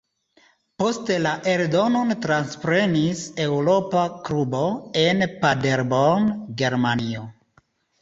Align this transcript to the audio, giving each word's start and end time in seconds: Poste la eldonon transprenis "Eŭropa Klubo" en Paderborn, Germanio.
Poste 0.83 1.17
la 1.25 1.33
eldonon 1.51 2.15
transprenis 2.23 3.23
"Eŭropa 3.45 4.09
Klubo" 4.27 4.65
en 5.07 5.25
Paderborn, 5.47 6.31
Germanio. 6.65 7.33